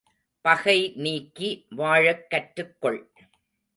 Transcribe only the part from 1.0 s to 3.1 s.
நீக்கி வாழக் கற்றுக் கொள்.